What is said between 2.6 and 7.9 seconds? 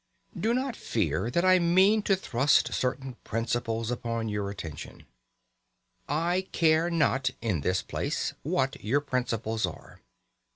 certain principles upon your attention. I care not (in this